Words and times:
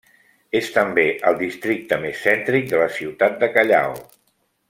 És 0.59 0.69
també 0.77 1.03
el 1.31 1.37
districte 1.41 1.99
més 2.07 2.23
cèntric 2.29 2.73
de 2.73 2.81
la 2.85 2.89
ciutat 2.97 3.39
de 3.45 3.51
Callao. 3.59 3.95